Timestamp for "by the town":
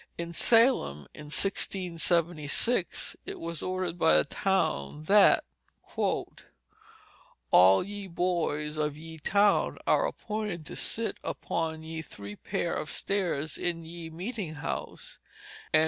3.99-5.03